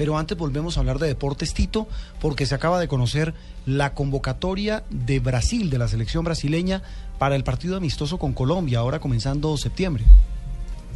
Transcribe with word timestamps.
Pero 0.00 0.16
antes 0.16 0.38
volvemos 0.38 0.78
a 0.78 0.80
hablar 0.80 0.98
de 0.98 1.08
deportes, 1.08 1.52
Tito, 1.52 1.86
porque 2.22 2.46
se 2.46 2.54
acaba 2.54 2.80
de 2.80 2.88
conocer 2.88 3.34
la 3.66 3.92
convocatoria 3.92 4.82
de 4.88 5.20
Brasil, 5.20 5.68
de 5.68 5.76
la 5.76 5.88
selección 5.88 6.24
brasileña, 6.24 6.80
para 7.18 7.36
el 7.36 7.44
partido 7.44 7.76
amistoso 7.76 8.16
con 8.16 8.32
Colombia, 8.32 8.78
ahora 8.78 8.98
comenzando 8.98 9.54
septiembre. 9.58 10.04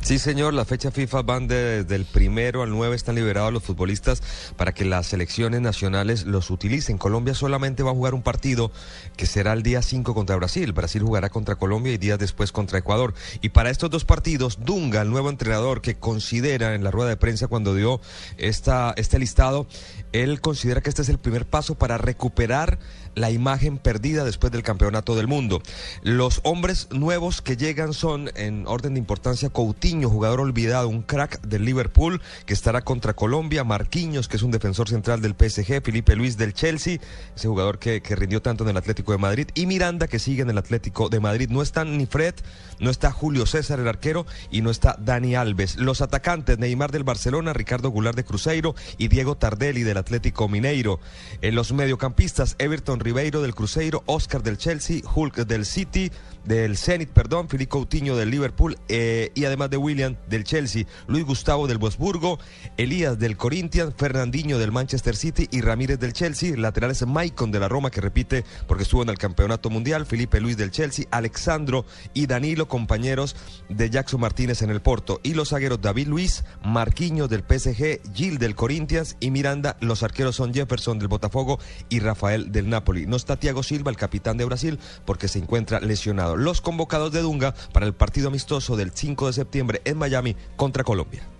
Sí, 0.05 0.19
señor, 0.19 0.53
las 0.53 0.69
fechas 0.69 0.93
FIFA 0.93 1.23
van 1.23 1.49
desde 1.49 1.95
el 1.95 2.05
primero 2.05 2.63
al 2.63 2.69
9, 2.69 2.95
están 2.95 3.15
liberados 3.15 3.55
los 3.55 3.63
futbolistas 3.63 4.23
para 4.55 4.75
que 4.75 4.85
las 4.85 5.07
selecciones 5.07 5.63
nacionales 5.63 6.27
los 6.27 6.51
utilicen. 6.51 6.99
Colombia 6.99 7.33
solamente 7.33 7.83
va 7.83 7.93
a 7.93 7.95
jugar 7.95 8.13
un 8.13 8.21
partido 8.21 8.71
que 9.17 9.25
será 9.25 9.55
el 9.55 9.63
día 9.63 9.81
5 9.81 10.13
contra 10.13 10.37
Brasil. 10.37 10.75
Brasil 10.75 11.03
jugará 11.03 11.31
contra 11.31 11.57
Colombia 11.57 11.91
y 11.95 11.97
días 11.97 12.19
después 12.19 12.53
contra 12.53 12.81
Ecuador. 12.81 13.15
Y 13.41 13.49
para 13.49 13.71
estos 13.71 13.89
dos 13.89 14.05
partidos, 14.05 14.59
Dunga, 14.63 15.01
el 15.01 15.09
nuevo 15.09 15.31
entrenador 15.31 15.81
que 15.81 15.95
considera 15.95 16.75
en 16.75 16.85
la 16.85 16.91
rueda 16.91 17.09
de 17.09 17.17
prensa 17.17 17.49
cuando 17.49 17.75
dio 17.75 18.03
esta, 18.37 18.93
este 18.99 19.19
listado, 19.19 19.67
él 20.13 20.43
considera 20.43 20.83
que 20.83 20.91
este 20.91 21.01
es 21.01 21.09
el 21.09 21.19
primer 21.19 21.47
paso 21.47 21.77
para 21.77 21.97
recuperar 21.97 22.79
la 23.15 23.31
imagen 23.31 23.79
perdida 23.79 24.25
después 24.25 24.53
del 24.53 24.63
campeonato 24.63 25.17
del 25.17 25.29
mundo. 25.29 25.63
Los 26.03 26.41
hombres 26.45 26.89
nuevos 26.91 27.43
que 27.43 27.57
llegan 27.57 27.95
son, 27.95 28.31
en 28.35 28.67
orden 28.67 28.95
de 28.95 29.01
importancia, 29.01 29.49
Coutinho, 29.49 29.94
jugador 30.03 30.41
olvidado, 30.41 30.89
un 30.89 31.03
crack 31.03 31.41
del 31.43 31.65
Liverpool, 31.65 32.21
que 32.47 32.55
estará 32.55 32.83
contra 32.83 33.15
Colombia, 33.15 33.65
Marquinhos, 33.65 34.29
que 34.29 34.37
es 34.37 34.43
un 34.43 34.51
defensor 34.51 34.89
central 34.89 35.21
del 35.21 35.35
PSG, 35.39 35.83
Felipe 35.83 36.17
Luis 36.17 36.37
del 36.37 36.55
Chelsea, 36.55 36.99
ese 37.37 37.49
jugador 37.49 37.79
que, 37.79 38.03
que 38.03 38.17
rindió 38.17 38.43
tanto 38.43 38.65
en 38.65 38.71
el 38.71 38.77
Atlético 38.77 39.13
de 39.13 39.19
Madrid, 39.19 39.49
y 39.55 39.67
Miranda, 39.67 40.09
que 40.09 40.19
sigue 40.19 40.43
en 40.43 40.51
el 40.51 40.59
Atlético 40.59 41.09
de 41.09 41.21
Madrid. 41.21 41.49
No 41.51 41.63
están 41.63 41.97
ni 41.97 42.07
Fred, 42.07 42.35
no 42.81 42.91
está 42.91 43.13
Julio 43.13 43.47
César, 43.47 43.79
el 43.79 43.89
arquero, 43.89 44.27
y 44.51 44.63
no 44.63 44.71
está 44.71 44.97
Dani 44.99 45.35
Alves. 45.35 45.77
Los 45.77 46.01
atacantes, 46.01 46.59
Neymar 46.59 46.91
del 46.91 47.05
Barcelona, 47.05 47.53
Ricardo 47.53 47.91
Goulart 47.91 48.17
de 48.17 48.25
Cruzeiro 48.25 48.75
y 48.99 49.09
Diego 49.09 49.37
Tardelli 49.37 49.83
del 49.83 49.99
Atlético 49.99 50.49
Mineiro. 50.49 51.01
En 51.43 51.55
los 51.55 51.73
mediocampistas, 51.73 52.57
Everton 52.59 53.01
Ribeiro 53.01 53.43
del 53.43 53.55
Cruzeiro, 53.55 54.03
Oscar 54.07 54.43
del 54.43 54.59
Chelsea, 54.59 55.03
Hulk 55.15 55.47
del 55.47 55.67
City, 55.67 56.11
del 56.45 56.77
Zenit, 56.77 57.09
perdón, 57.11 57.49
Filipe 57.49 57.71
Coutinho 57.71 58.17
del 58.17 58.31
Liverpool 58.31 58.77
eh, 58.89 59.33
y 59.35 59.45
además 59.45 59.71
de 59.71 59.79
William 59.85 60.17
del 60.29 60.45
Chelsea, 60.45 60.87
Luis 61.07 61.25
Gustavo 61.25 61.67
del 61.67 61.79
Wolfsburgo, 61.79 62.39
Elías 62.79 63.19
del 63.19 63.37
Corinthians, 63.37 63.95
Fernandinho 63.97 64.59
del 64.59 64.73
Manchester 64.73 65.15
City 65.15 65.47
y 65.51 65.61
Ramírez 65.61 66.01
del 66.01 66.15
Chelsea, 66.15 66.57
laterales 66.57 67.07
Maicon 67.07 67.51
de 67.51 67.61
la 67.61 67.69
Roma 67.69 67.91
que 67.91 68.01
repite 68.01 68.45
porque 68.67 68.85
estuvo 68.85 69.03
en 69.03 69.11
el 69.11 69.19
Campeonato 69.19 69.69
Mundial, 69.69 70.07
Felipe 70.07 70.41
Luis 70.41 70.57
del 70.57 70.71
Chelsea, 70.71 71.05
Alexandro 71.11 71.85
y 72.15 72.27
Danilo, 72.27 72.67
compañeros 72.67 73.37
de 73.69 73.91
Jackson 73.91 74.21
Martínez 74.21 74.63
en 74.63 74.71
el 74.71 74.81
Porto 74.81 75.21
y 75.23 75.35
los 75.35 75.51
zagueros 75.51 75.83
David 75.83 76.09
Luis, 76.09 76.45
Marquinhos 76.65 77.29
del 77.29 77.45
PSG, 77.47 78.01
Gil 78.15 78.39
del 78.39 78.55
Corinthians 78.55 79.17
y 79.21 79.31
Miranda, 79.31 79.77
los 79.81 80.03
arqueros 80.03 80.37
son 80.37 80.55
Jefferson 80.55 80.99
del 80.99 81.09
Botafogo 81.09 81.59
y 81.91 82.01
Rafael 82.01 82.53
del 82.53 82.71
Napoli. 82.71 83.07
No 83.07 83.17
está 83.17 83.37
Thiago 83.37 83.63
Silva, 83.63 83.91
el 83.91 83.97
capitán 83.97 84.39
de 84.39 84.45
Brasil, 84.45 84.79
porque 85.05 85.29
se 85.29 85.39
encuentra 85.39 85.81
lesionado. 85.81 86.37
Los 86.37 86.61
convocados 86.61 87.13
de 87.13 87.21
Dunga 87.21 87.55
para 87.73 87.87
el 87.87 87.95
partido 87.95 88.29
amistoso 88.29 88.77
del 88.77 88.93
5 88.93 89.27
de 89.27 89.33
septiembre 89.33 89.74
en 89.85 89.99
Miami 89.99 90.37
contra 90.57 90.85
Colombia. 90.85 91.34